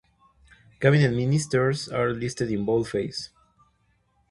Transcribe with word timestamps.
Cabinet 0.79 1.11
ministers 1.15 1.87
are 1.87 2.09
listed 2.11 2.49
in 2.49 2.65
boldface. 2.65 3.29